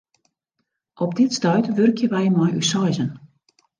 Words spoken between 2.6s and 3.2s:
seizen.